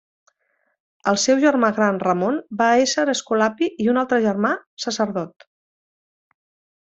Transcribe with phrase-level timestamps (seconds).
[1.11, 4.53] El seu germà gran Ramon va ésser escolapi i un altre germà,
[4.87, 5.47] sacerdot.